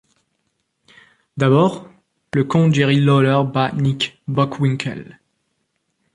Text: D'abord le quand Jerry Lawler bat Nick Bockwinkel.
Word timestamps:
D'abord 1.37 1.87
le 2.33 2.43
quand 2.43 2.73
Jerry 2.73 2.99
Lawler 2.99 3.43
bat 3.53 3.71
Nick 3.73 4.19
Bockwinkel. 4.27 5.19